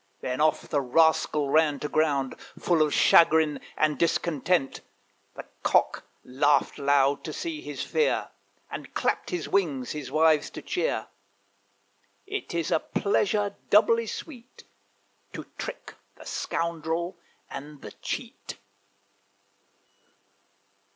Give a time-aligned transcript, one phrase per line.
[0.21, 4.81] Then off the rascal ran to ground, Full of chagrin and discontent.
[5.35, 8.29] The Cock laughed loud, to see his fear,
[8.71, 11.05] And clapped his wings, his wives to cheer.
[12.25, 14.63] It is a pleasure doubly sweet
[15.33, 18.57] To trick the scoundrel and the cheat.